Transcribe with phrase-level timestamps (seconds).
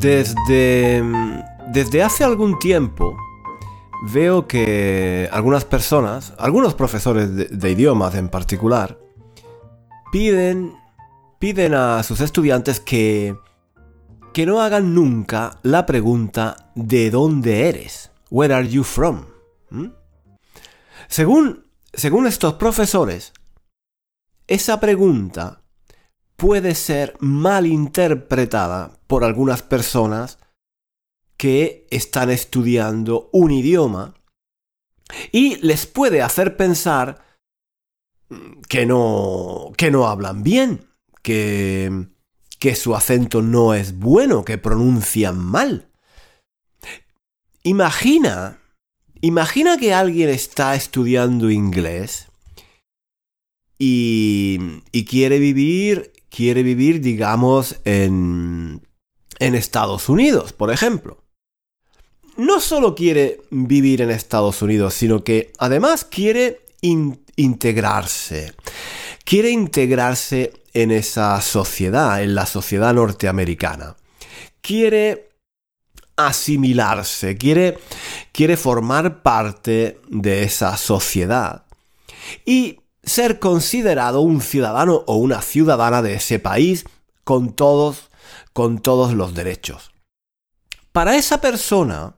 [0.00, 1.02] Desde,
[1.72, 3.16] desde hace algún tiempo
[4.12, 8.96] veo que algunas personas, algunos profesores de, idiomas en particular,
[10.12, 10.76] piden,
[11.40, 13.36] piden a sus estudiantes que,
[14.32, 18.12] que no hagan nunca la pregunta ¿de dónde eres?
[18.30, 19.24] Where are you from?
[19.70, 19.88] ¿Mm?
[21.08, 23.32] Según, según estos profesores,
[24.46, 25.62] esa pregunta
[26.38, 30.38] puede ser mal interpretada por algunas personas
[31.36, 34.14] que están estudiando un idioma
[35.32, 37.24] y les puede hacer pensar
[38.68, 40.86] que no, que no hablan bien,
[41.22, 42.06] que,
[42.60, 45.90] que su acento no es bueno, que pronuncian mal.
[47.64, 48.60] Imagina,
[49.20, 52.28] imagina que alguien está estudiando inglés
[53.76, 58.86] y, y quiere vivir quiere vivir, digamos, en,
[59.38, 61.24] en Estados Unidos, por ejemplo.
[62.36, 68.54] No solo quiere vivir en Estados Unidos, sino que además quiere integrarse.
[69.24, 73.96] Quiere integrarse en esa sociedad, en la sociedad norteamericana.
[74.60, 75.30] Quiere
[76.16, 77.78] asimilarse, quiere,
[78.32, 81.64] quiere formar parte de esa sociedad.
[82.44, 86.84] Y ser considerado un ciudadano o una ciudadana de ese país
[87.24, 88.10] con todos,
[88.52, 89.90] con todos los derechos.
[90.92, 92.16] Para esa persona,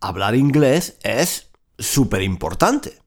[0.00, 2.98] hablar inglés es súper importante.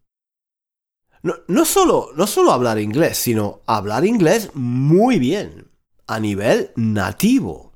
[1.21, 5.71] No, no, solo, no solo hablar inglés, sino hablar inglés muy bien,
[6.07, 7.73] a nivel nativo.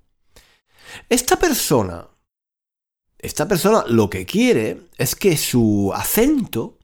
[1.08, 2.10] Esta persona,
[3.18, 6.77] esta persona lo que quiere es que su acento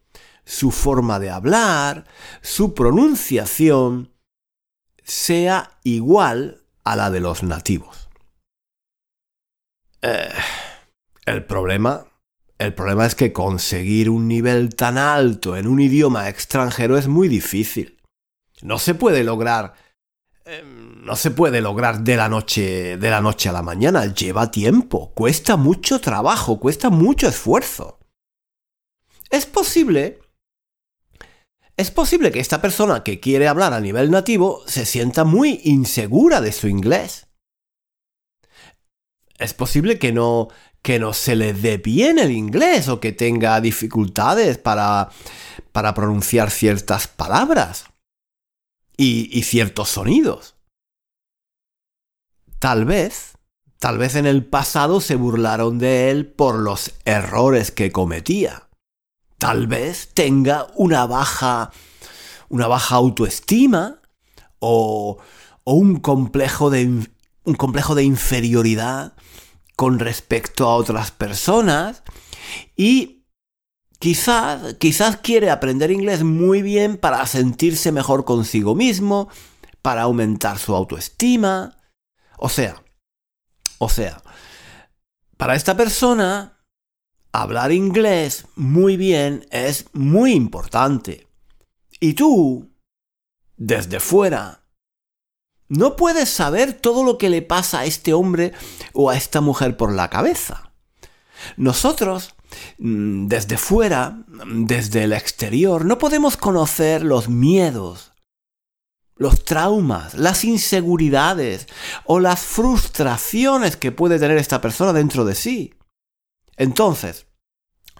[0.45, 2.05] su forma de hablar,
[2.41, 4.13] su pronunciación,
[5.03, 8.09] sea igual a la de los nativos.
[10.01, 10.29] Eh,
[11.25, 12.05] el problema,
[12.57, 17.27] el problema es que conseguir un nivel tan alto en un idioma extranjero es muy
[17.27, 18.01] difícil.
[18.61, 19.73] No se puede lograr,
[20.45, 24.05] em, no se puede lograr de la noche, de la noche a la mañana.
[24.13, 27.99] Lleva tiempo, cuesta mucho trabajo, cuesta mucho esfuerzo.
[29.29, 30.22] Es posible
[31.75, 36.39] es posible que esta persona que quiere hablar a nivel nativo se sienta muy insegura
[36.39, 37.27] de su inglés.
[39.39, 40.49] Es posible que no,
[40.83, 45.09] que no se le dé bien el inglés o que tenga dificultades para,
[45.71, 47.85] para pronunciar ciertas palabras
[48.95, 50.55] y, y ciertos sonidos.
[52.59, 53.33] Tal vez,
[53.79, 58.62] tal vez en el pasado se burlaron de él por los errores que cometía
[59.43, 61.69] tal vez tenga una baja,
[62.47, 63.99] una baja autoestima
[64.59, 65.17] o,
[65.65, 69.17] o un, complejo de, un complejo de inferioridad
[69.75, 72.03] con respecto a otras personas
[72.77, 73.25] y
[73.99, 79.27] quizás, quizás quiere aprender inglés muy bien para sentirse mejor consigo mismo,
[79.81, 81.75] para aumentar su autoestima.
[82.37, 82.81] O sea,
[83.77, 84.23] o sea,
[85.35, 86.52] para esta persona
[87.33, 91.27] hablar inglés muy bien es muy importante.
[91.99, 92.71] Y tú,
[93.57, 94.63] desde fuera,
[95.67, 98.53] no puedes saber todo lo que le pasa a este hombre
[98.93, 100.71] o a esta mujer por la cabeza.
[101.57, 102.35] Nosotros,
[102.77, 108.13] mm, desde fuera, desde el exterior, no podemos conocer los miedos,
[109.15, 111.67] los traumas, las inseguridades
[112.05, 115.73] o las frustraciones que puede tener esta persona dentro de sí.
[116.57, 117.27] Entonces,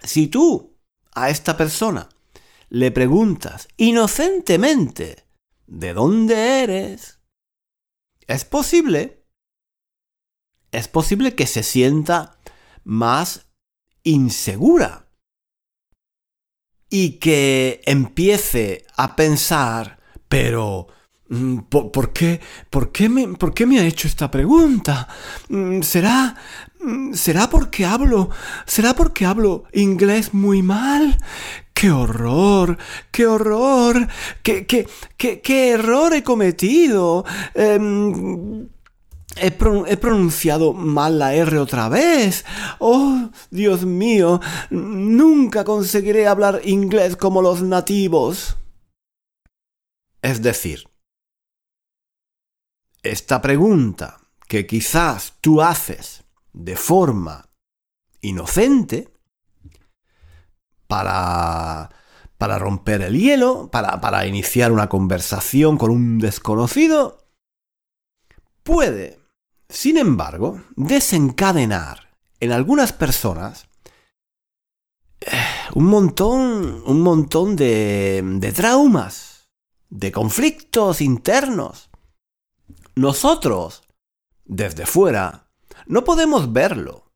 [0.02, 0.76] si tú
[1.12, 2.08] a esta persona
[2.68, 5.24] le preguntas inocentemente
[5.66, 7.20] ¿de dónde eres?
[8.26, 9.24] Es posible,
[10.72, 12.38] es posible que se sienta
[12.84, 13.46] más
[14.02, 15.00] insegura.
[16.90, 19.98] y que empiece a pensar,
[20.28, 20.86] pero
[21.28, 22.40] mm, ¿por, qué,
[22.70, 25.08] por, qué me, ¿por qué me ha hecho esta pregunta?
[25.48, 26.36] Mm, ¿Será,
[27.12, 28.30] ¿Será porque hablo,
[28.66, 31.18] será porque hablo inglés muy mal?
[31.72, 32.78] ¡Qué horror!
[33.10, 34.08] ¡Qué horror!
[34.42, 34.86] ¡Qué, qué,
[35.16, 37.24] qué, qué error he cometido!
[37.54, 38.68] Em,
[39.36, 42.44] He, pronunciado mal la R otra vez.
[42.78, 44.40] Oh, Dios mío,
[44.70, 48.56] nunca conseguiré hablar inglés como los nativos.
[50.22, 50.88] Es decir,
[53.02, 56.23] esta pregunta que quizás tú haces
[56.54, 57.50] de forma
[58.22, 59.12] inocente
[60.86, 61.90] para,
[62.38, 67.26] para romper el hielo, para, para iniciar una conversación con un desconocido,
[68.62, 69.24] puede
[69.68, 73.66] sin embargo, desencadenar en algunas personas
[75.20, 75.30] eh,
[75.74, 79.48] un montón, un montón de, de traumas,
[79.88, 81.90] de conflictos internos.
[82.94, 83.82] Nosotros,
[84.44, 85.43] desde fuera,
[85.86, 87.12] no podemos verlo,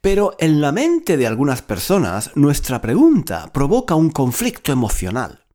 [0.00, 5.46] pero en la mente de algunas personas nuestra pregunta provoca un conflicto emocional.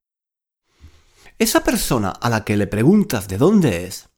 [1.39, 4.09] Esa persona a la que le preguntas de dónde es,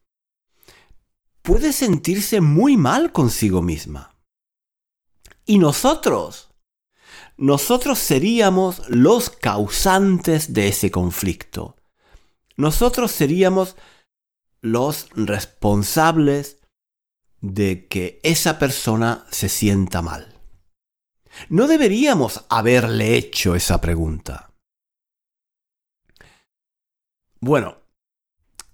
[1.42, 4.16] puede sentirse muy mal consigo misma.
[5.46, 6.50] Y nosotros,
[7.38, 11.76] nosotros seríamos los causantes de ese conflicto.
[12.58, 13.76] Nosotros seríamos
[14.62, 16.58] los responsables
[17.54, 20.40] de que esa persona se sienta mal.
[21.50, 24.52] No deberíamos haberle hecho esa pregunta.
[27.40, 27.78] Bueno,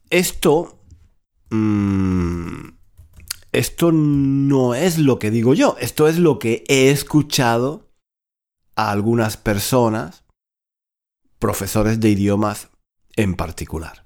[0.09, 0.81] esto
[1.51, 2.77] Mm,
[3.51, 7.91] esto no es lo que digo yo, esto es lo que he escuchado
[8.75, 10.23] a algunas personas,
[11.39, 12.69] profesores de idiomas
[13.17, 14.05] en particular.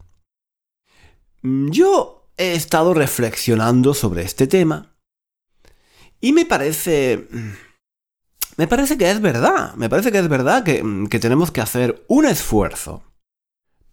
[1.43, 4.95] Mm, yo he estado reflexionando sobre este tema
[6.21, 7.27] y me parece...
[8.57, 12.05] Me parece que es verdad, me parece que es verdad que, que tenemos que hacer
[12.07, 13.03] un esfuerzo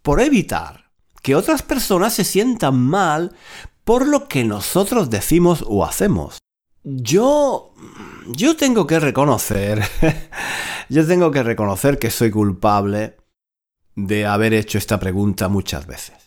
[0.01, 0.91] por evitar
[1.21, 3.35] que otras personas se sientan mal
[3.83, 6.39] por lo que nosotros decimos o hacemos.
[6.83, 7.73] Yo...
[8.27, 9.83] Yo tengo que reconocer...
[10.89, 13.17] yo tengo que reconocer que soy culpable
[13.95, 16.22] de haber hecho esta pregunta muchas veces.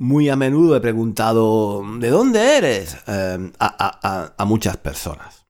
[0.00, 2.96] Muy a menudo he preguntado ¿de dónde eres?
[3.06, 5.44] Eh, a, muchas personas.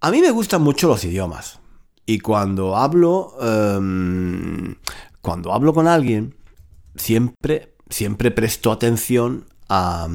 [0.00, 1.60] A mí me gustan mucho los idiomas.
[2.06, 3.34] Y cuando hablo...
[3.42, 4.74] Em,
[5.20, 6.34] cuando hablo con alguien,
[6.94, 10.08] siempre, siempre prestó atención a,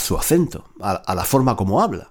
[0.00, 2.10] su acento, a, la forma como habla.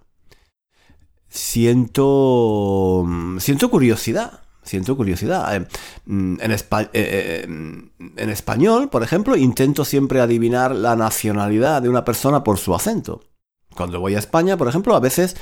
[1.27, 3.04] Siento,
[3.39, 5.56] siento curiosidad, siento curiosidad.
[5.56, 5.68] Eh,
[6.06, 6.58] mm, en, eh,
[6.94, 12.74] eh, en, español, por ejemplo, intento siempre adivinar la nacionalidad de una persona por su
[12.75, 13.22] acento.
[13.75, 15.38] Cuando voy a España, por ejemplo, a veces,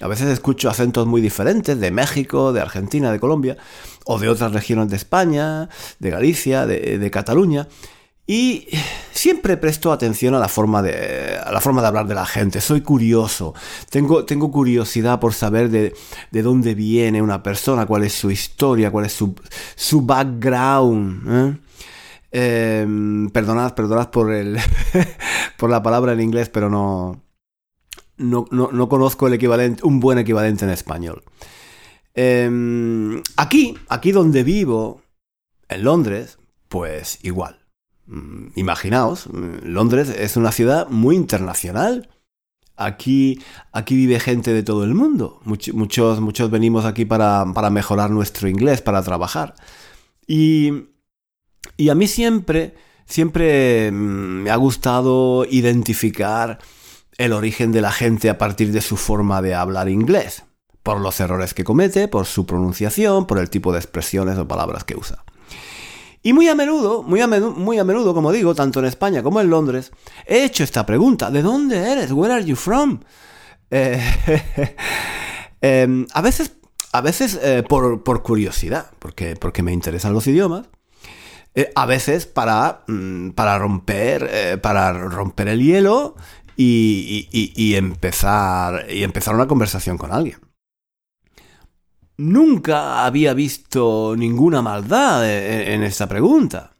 [0.00, 3.56] a veces escucho acentos muy diferentes de México, de Argentina, de Colombia,
[4.04, 5.68] o de otras regiones de España,
[5.98, 7.68] de Galicia, de Cataluña.
[8.26, 8.66] Y
[9.12, 12.60] siempre presto atención a la forma de, a la forma de hablar de la gente.
[12.60, 13.54] Soy curioso.
[13.88, 15.94] Tengo, tengo curiosidad por saber de,
[16.32, 19.34] de, dónde viene una persona, cuál es su historia, cuál es su,
[19.76, 21.22] su background.
[21.28, 21.56] ¿eh?
[22.32, 24.58] Em, perdonad, perdonad por, el
[25.56, 27.22] por la palabra en inglés, pero no,
[28.16, 31.22] no, no, conozco el equivalente, un buen equivalente en español.
[32.14, 35.02] Em, aquí, aquí donde vivo,
[35.68, 37.65] en Londres, pues igual.
[38.06, 42.08] Mm, imaginaos, mm, Londres es una ciudad muy internacional.
[42.76, 43.40] Aquí,
[43.72, 45.40] aquí vive gente de todo el mundo.
[45.44, 49.54] muchos, muchos venimos aquí para, mejorar nuestro inglés, para trabajar.
[50.26, 50.88] Y,
[51.76, 52.74] y a mí siempre,
[53.06, 56.58] siempre mm, me ha gustado identificar
[57.18, 60.44] el origen de la gente a partir de su forma de hablar inglés.
[60.82, 64.84] Por los errores que comete, por su pronunciación, por el tipo de expresiones o palabras
[64.84, 65.24] que usa.
[66.26, 69.92] Y muy a menudo, muy a menudo, como digo, tanto en España como en Londres,
[70.26, 72.10] he hecho esta pregunta: ¿de dónde eres?
[72.10, 72.98] Where are you from?
[73.70, 74.02] Eh,
[75.60, 76.56] em, a veces,
[76.90, 80.66] a veces eh, por, curiosidad, porque, porque me interesan los idiomas.
[81.54, 86.16] Eh, a veces para, mm, para romper para romper el hielo
[86.56, 90.40] y, empezar y empezar una conversación con alguien.
[92.18, 96.72] Nunca había visto ninguna maldad e-, en esta pregunta.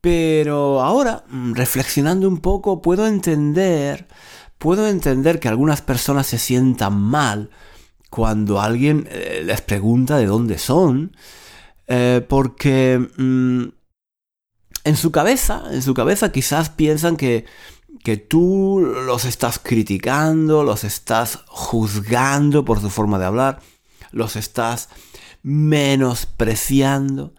[0.00, 4.06] Pero ahora, mm, reflexionando un poco, puedo entender,
[4.58, 7.50] puedo entender que algunas personas se sientan mal
[8.10, 11.12] cuando alguien eh, les pregunta de dónde son,
[11.90, 13.62] Eh, porque mm,
[14.84, 17.46] en su cabeza, en su cabeza quizás piensan que,
[18.04, 23.60] que tú los estás criticando, los estás juzgando por su forma de hablar,
[24.10, 24.88] los estás
[25.42, 27.34] menospreciando.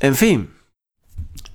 [0.00, 0.50] En fin,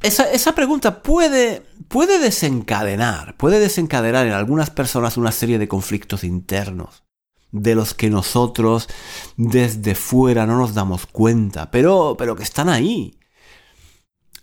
[0.01, 7.03] esa, pregunta puede, puede desencadenar, puede desencadenar en algunas personas una serie de conflictos internos
[7.51, 8.87] de los que nosotros
[9.35, 13.19] desde fuera no nos damos cuenta, pero, pero que están ahí.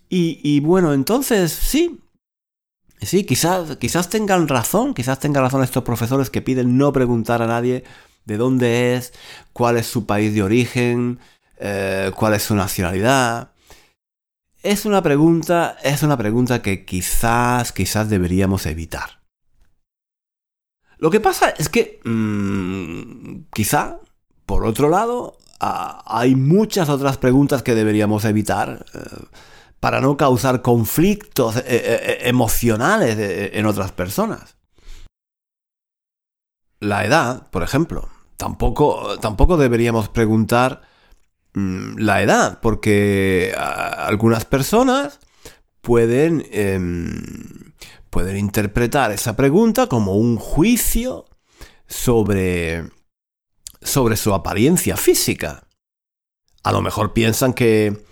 [0.09, 2.01] Y, y bueno, entonces sí,
[3.01, 7.47] sí, quizás, quizás tengan razón, quizás tengan razón estos profesores que piden no preguntar a
[7.47, 7.85] nadie
[8.29, 9.13] de dónde es,
[9.53, 11.19] cuál es su país de origen,
[11.59, 13.53] eh, cuál es su nacionalidad.
[14.63, 19.23] Es una pregunta, es una pregunta que quizás, quizás deberíamos evitar.
[20.99, 23.99] Lo que pasa es que, mmm, quizá,
[24.45, 29.01] por otro lado, hay muchas otras preguntas que deberíamos evitar eh,
[29.81, 34.57] para no causar conflictos eh, emocionales en otras personas.
[36.81, 38.18] La edad, por ejemplo.
[38.39, 40.81] Tampoco, tampoco deberíamos preguntar
[41.59, 45.19] Mm, la edad, porque algunas personas
[45.81, 47.73] pueden, em,
[48.11, 51.25] pueden interpretar esa pregunta como un juicio
[51.89, 52.91] sobre,
[53.83, 55.67] sobre su apariencia física.
[56.63, 58.05] A lo mejor piensan que,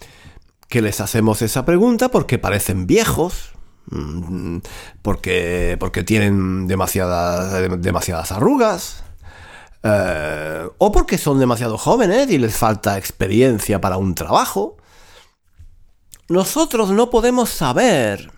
[0.69, 3.53] que les hacemos esa pregunta porque parecen viejos,
[3.91, 4.59] mm,
[5.03, 9.06] porque, porque tienen demasiadas, demasiadas arrugas,
[9.89, 14.77] eh, o porque son demasiado jóvenes y les falta experiencia para un trabajo.
[16.29, 18.33] Nosotros no podemos saber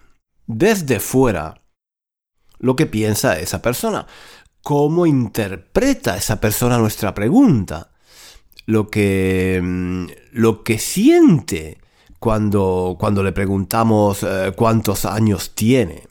[0.47, 1.63] desde fuera
[2.59, 4.07] lo que piensa esa persona,
[4.63, 7.93] cómo interpreta esa persona nuestra pregunta,
[8.67, 11.79] lo que, mm, lo que siente
[12.19, 16.09] cuando, cuando le preguntamos eh, cuántos años tiene.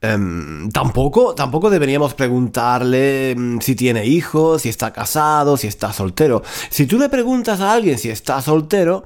[0.00, 6.42] Em, tampoco, tampoco deberíamos preguntarle em, si tiene hijos, si está casado, si está soltero.
[6.70, 9.04] Si tú le preguntas a alguien si está soltero,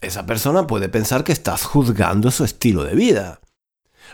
[0.00, 3.40] esa persona puede pensar que estás juzgando su estilo de vida.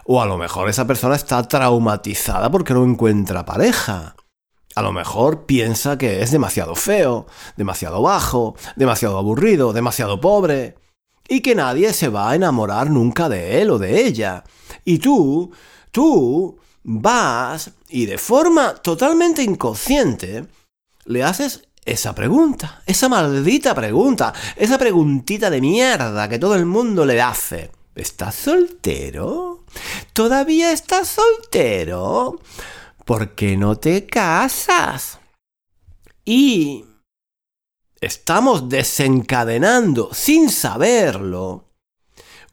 [0.05, 4.15] O a lo mejor esa persona está traumatizada porque no encuentra pareja.
[4.75, 10.77] A lo mejor piensa que es demasiado feo, demasiado bajo, demasiado aburrido, demasiado pobre.
[11.27, 14.45] Y que nadie se va a enamorar nunca de él o de ella.
[14.85, 15.53] Y tú
[15.91, 20.47] tú vas y de forma totalmente inconsciente
[21.05, 27.05] le haces esa pregunta, esa maldita pregunta, esa preguntita de mierda que todo el mundo
[27.05, 27.71] le hace.
[27.95, 29.65] ¿Estás soltero?
[30.13, 32.39] ¿Todavía estás soltero?
[33.05, 35.19] ¿Por qué no te casas?
[36.25, 36.85] Y
[38.01, 41.68] estamos desencadenando, sin saberlo,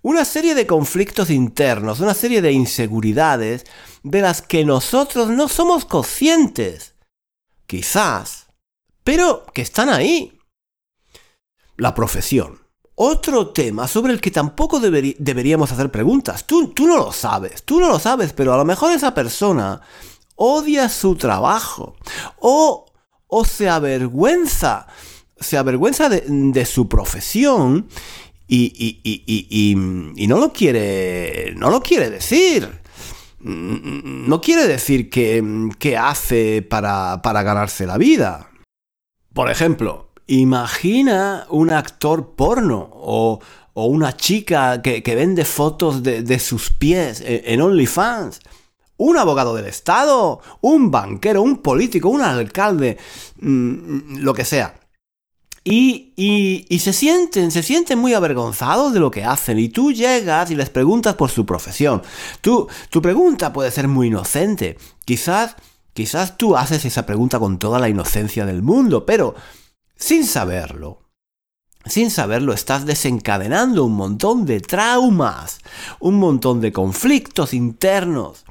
[0.06, 3.66] una serie de conflictos internos, una serie de inseguridades
[4.04, 6.94] de las que nosotros no somos conscientes.
[7.66, 8.46] Quizás,
[9.04, 10.38] pero que están ahí.
[11.76, 12.60] La profesión.
[12.94, 16.46] Otro tema sobre el que tampoco deberíamos hacer preguntas.
[16.46, 19.82] Tú, tú no lo sabes, tú no lo sabes, pero a lo mejor esa persona
[20.36, 21.96] odia su trabajo
[22.38, 22.86] o,
[23.26, 24.86] o se avergüenza,
[25.36, 27.90] se avergüenza de, de su profesión
[28.48, 29.76] y,
[30.28, 31.54] no lo quiere.
[31.56, 32.82] No lo quiere decir.
[33.40, 38.50] No quiere decir que, hace para, ganarse la vida.
[39.34, 43.40] Por ejemplo, imagina un actor porno o,
[43.74, 48.40] una chica que, vende fotos de, sus pies en OnlyFans
[48.98, 52.98] un abogado del Estado, un banquero, un político, un alcalde,
[53.42, 54.74] mm, lo que sea.
[55.68, 59.58] Y, se sienten, se sienten muy avergonzados de lo que hacen.
[59.58, 62.04] Y tú llegas y les preguntas por su profesión.
[62.42, 64.78] Tú, tu pregunta puede ser muy inocente.
[65.06, 65.56] Quizás,
[65.94, 69.34] quizás tú haces esa pregunta con toda la inocencia del mundo, pero
[69.96, 71.02] sin saberlo.
[71.86, 75.60] Sin saberlo, estás desencadenando un montón de traumas,
[76.00, 78.46] un montón de conflictos internos,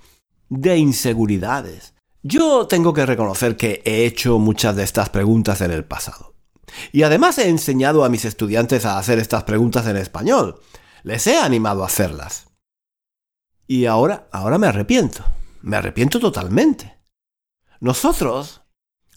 [0.49, 1.95] de inseguridades.
[2.23, 6.34] Yo tengo que reconocer que he hecho muchas de estas preguntas en el pasado.
[6.93, 10.61] Y además he enseñado a mis estudiantes a hacer estas preguntas en español.
[11.03, 12.47] Les he animado a hacerlas.
[13.67, 15.25] Y ahora, ahora me arrepiento.
[15.63, 16.99] Me arrepiento totalmente.
[17.81, 18.63] Nosotros,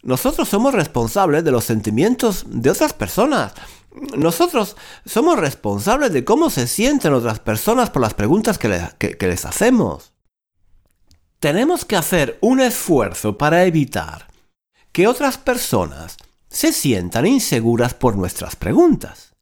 [0.03, 3.53] nosotros somos responsables de los sentimientos de otras personas.
[4.15, 9.45] Nosotros somos responsables de cómo se sienten otras personas por las preguntas que, que les
[9.45, 10.13] hacemos.
[11.39, 14.27] Tenemos que hacer un esfuerzo para evitar
[14.91, 16.17] que otras personas
[16.49, 19.35] se sientan inseguras por nuestras preguntas.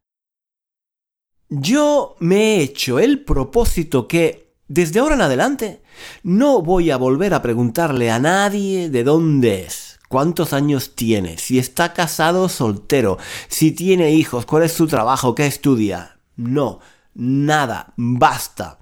[1.49, 5.83] Yo me he hecho el propósito que, desde ahora en adelante,
[6.23, 11.59] no voy a volver a preguntarle a nadie de dónde es, cuántos años tiene, si
[11.59, 16.19] está casado o soltero, si tiene hijos, cuál es su trabajo, qué estudia.
[16.35, 16.79] No,
[17.13, 18.79] nada, basta.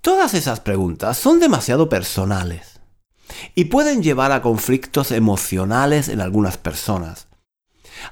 [0.00, 2.73] Todas esas preguntas son demasiado personales
[3.54, 7.28] y pueden llevar a conflictos emocionales en algunas personas.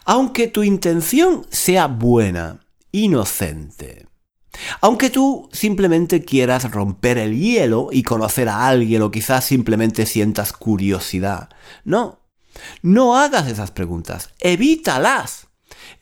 [0.04, 2.60] Aunque tu intención sea buena,
[2.92, 4.06] inocente.
[4.80, 10.52] Aunque tú simplemente quieras romper el hielo y conocer a alguien o quizás simplemente sientas
[10.52, 11.48] curiosidad.
[11.84, 12.20] No,
[12.82, 15.48] no hagas esas preguntas, evítalas.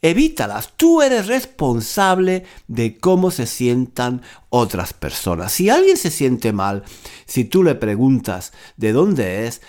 [0.03, 0.73] Evítalas.
[0.77, 5.53] Tú eres responsable de cómo se sientan otras personas.
[5.53, 6.85] Si alguien se siente mal,
[7.27, 9.63] si tú le preguntas de dónde es,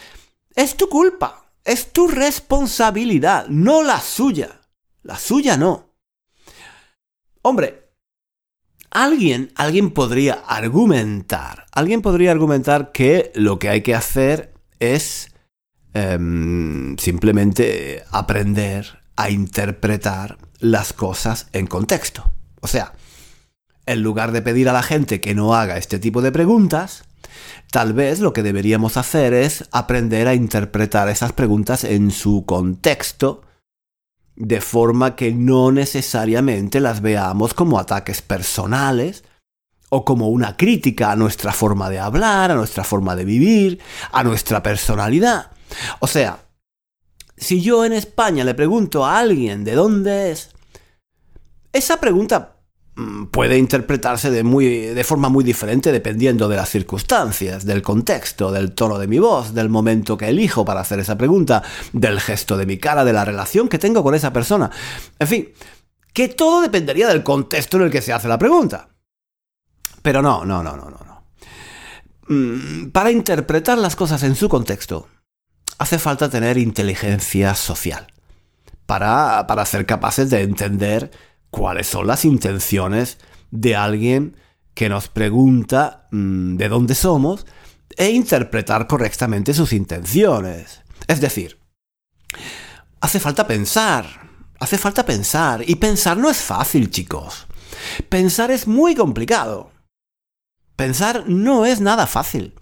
[0.55, 1.45] es tu culpa.
[1.63, 4.61] Es tu responsabilidad, no la suya.
[5.03, 5.91] La suya no.
[7.43, 7.91] Hombre,
[8.91, 15.33] alguien, alguien podría argumentar, alguien podría argumentar que lo que hay que hacer es
[15.93, 22.31] em, simplemente aprender a interpretar las cosas en contexto.
[22.61, 22.93] O sea,
[23.85, 27.03] en lugar de pedir a la gente que no haga este tipo de preguntas,
[27.71, 33.43] tal vez lo que deberíamos hacer es aprender a interpretar esas preguntas en su contexto,
[34.35, 39.23] de forma que no necesariamente las veamos como ataques personales,
[39.93, 43.79] o como una crítica a nuestra forma de hablar, a nuestra forma de vivir,
[44.13, 45.51] a nuestra personalidad.
[45.99, 46.39] O sea,
[47.41, 50.51] si yo en España le pregunto a alguien de dónde es,
[51.73, 52.57] esa pregunta
[52.95, 58.51] mm, puede interpretarse de, muy, de forma muy diferente dependiendo de las circunstancias, del contexto,
[58.51, 62.57] del tono de mi voz, del momento que elijo para hacer esa pregunta, del gesto
[62.57, 64.69] de mi cara, de la relación que tengo con esa persona.
[65.17, 65.49] En fin,
[66.13, 68.89] que todo dependería del contexto en el que se hace la pregunta.
[70.03, 71.01] Pero no, no, no, no, no.
[72.27, 75.07] Mm, para interpretar las cosas en su contexto,
[75.81, 78.05] hace falta tener inteligencia social
[78.85, 81.09] para, para ser capaces de entender
[81.49, 83.17] cuáles son las intenciones
[83.49, 84.37] de alguien
[84.75, 87.47] que nos pregunta mm, de dónde somos
[87.97, 90.81] e interpretar correctamente sus intenciones.
[91.07, 91.57] Es decir,
[92.99, 94.05] hace falta pensar,
[94.59, 97.47] hace falta pensar, y pensar no es fácil, chicos.
[98.07, 99.71] Pensar es muy complicado.
[100.75, 102.53] Pensar no es nada fácil.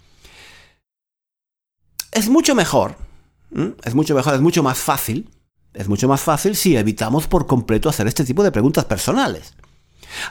[2.14, 3.09] Es mucho mejor
[3.52, 3.70] ¿Mm?
[3.84, 5.30] Es mucho mejor, es mucho más fácil.
[5.74, 9.54] Es mucho más fácil si evitamos por completo hacer este tipo de preguntas personales.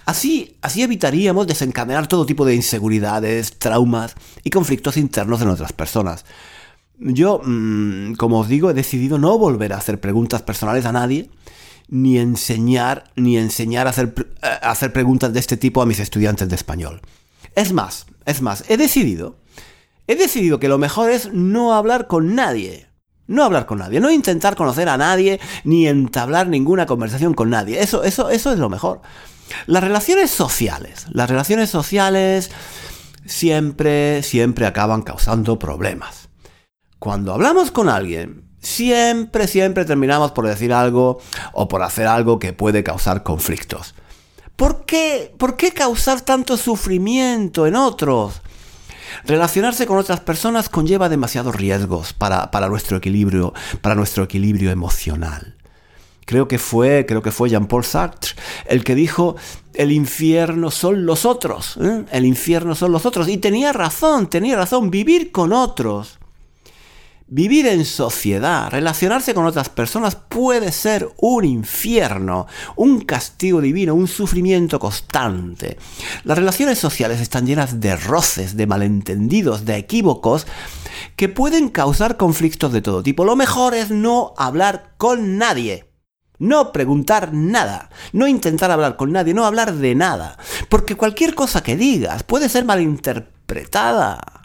[0.04, 6.24] Así, así evitaríamos desencadenar todo tipo de inseguridades, traumas y conflictos internos en otras personas.
[6.98, 11.30] Yo, mm, como os digo, he decidido no volver a hacer preguntas personales a nadie,
[11.88, 16.00] ni enseñar, ni enseñar a hacer, eh, a hacer preguntas de este tipo a mis
[16.00, 17.00] estudiantes de español.
[17.54, 19.36] Es más, es más, he decidido,
[20.08, 22.87] he decidido que lo mejor es no hablar con nadie
[23.28, 27.80] no hablar con nadie, no intentar conocer a nadie, ni entablar ninguna conversación con nadie.
[27.80, 29.00] Eso, eso, eso es lo mejor.
[29.66, 32.50] Las relaciones sociales, las relaciones sociales
[33.26, 36.28] siempre, siempre acaban causando problemas.
[36.98, 41.20] Cuando hablamos con alguien, siempre, siempre terminamos por decir algo
[41.52, 43.94] o por hacer algo que puede causar conflictos.
[44.56, 48.40] ¿Por qué, ¿Por qué causar tanto sufrimiento en otros?
[49.24, 55.54] Relacionarse con otras personas conlleva demasiados riesgos para, nuestro equilibrio, para nuestro equilibrio emocional.
[56.24, 58.32] Creo que fue, creo que fue Jean-Paul Sartre
[58.66, 59.36] el que dijo
[59.72, 62.04] el infierno son los otros, ¿eh?
[62.10, 63.28] el infierno son los otros.
[63.28, 66.17] Y tenía razón, tenía razón, vivir con otros
[67.30, 74.08] Vivir en sociedad, relacionarse con otras personas puede ser un infierno, un castigo divino, un
[74.08, 75.76] sufrimiento constante.
[76.24, 80.46] Las relaciones sociales están llenas de roces, de malentendidos, de equívocos
[81.16, 83.26] que pueden causar conflictos de todo tipo.
[83.26, 85.92] Lo mejor es no hablar con nadie.
[86.38, 90.38] No preguntar nada, no intentar hablar con nadie, no hablar de nada,
[90.70, 94.37] porque cualquier cosa que digas puede ser malinterpretada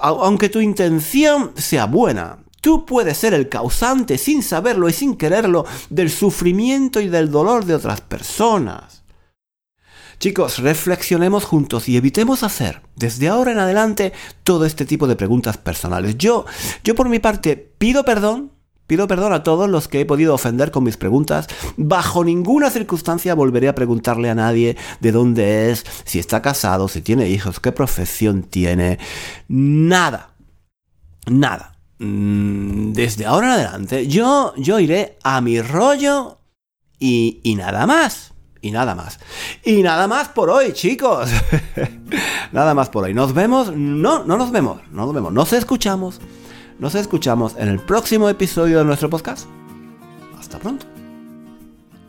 [0.00, 5.66] aunque tu intención sea buena, tú puedes ser el causante sin saberlo y sin quererlo
[5.90, 9.04] del sufrimiento y del dolor de otras personas.
[10.18, 15.58] Chicos, reflexionemos juntos y evitemos hacer desde ahora en adelante todo este tipo de preguntas
[15.58, 16.16] personales.
[16.16, 16.46] Yo,
[16.82, 18.53] yo por mi parte pido perdón
[18.86, 21.46] Pido perdón a todos los que he podido ofender con mis preguntas.
[21.76, 27.00] Bajo ninguna circunstancia volveré a preguntarle a nadie de dónde es, si está casado, si
[27.00, 28.98] tiene hijos, qué profesión tiene.
[29.48, 30.34] Nada.
[31.26, 31.78] Nada.
[31.98, 36.38] mm, desde ahora en adelante, yo, yo iré a mi rollo
[36.98, 38.32] y, nada más.
[38.60, 39.18] Y nada más.
[39.62, 41.30] Y nada más por hoy, chicos.
[42.52, 43.14] nada más por hoy.
[43.14, 43.74] Nos vemos.
[43.74, 44.80] No, no nos vemos.
[44.90, 45.32] No nos vemos.
[45.32, 46.20] Nos escuchamos.
[46.78, 49.48] Nos escuchamos en el próximo episodio de nuestro podcast.
[50.38, 50.86] Hasta pronto.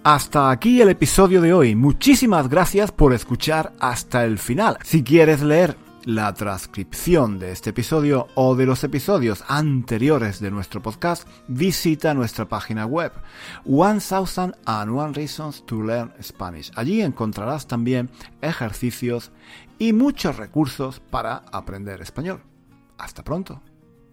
[0.04, 1.76] Hasta aquí el episodio de hoy.
[1.76, 4.78] Muchísimas gracias por escuchar hasta el final.
[4.84, 10.82] Si quieres leer la transcripción de este episodio o de los episodios anteriores de nuestro
[10.82, 13.12] podcast, visita nuestra página web
[13.66, 16.72] 1000 and One Reasons to Learn Spanish.
[16.76, 18.10] Allí encontrarás también
[18.42, 19.32] ejercicios
[19.78, 22.42] y muchos recursos para aprender español.
[22.98, 23.62] Hasta pronto.